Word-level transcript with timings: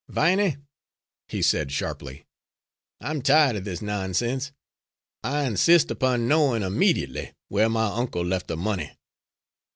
"Viney," 0.09 0.57
he 1.27 1.43
said, 1.43 1.71
sharply, 1.71 2.25
"I 2.99 3.11
am 3.11 3.21
tired 3.21 3.55
of 3.57 3.65
this 3.65 3.83
nonsense. 3.83 4.51
I 5.23 5.43
insist 5.43 5.91
upon 5.91 6.27
knowing, 6.27 6.63
immediately, 6.63 7.33
where 7.49 7.69
my 7.69 7.85
uncle 7.85 8.25
left 8.25 8.47
the 8.47 8.57
money." 8.57 8.93